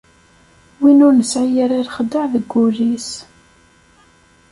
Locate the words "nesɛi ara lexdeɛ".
1.15-2.25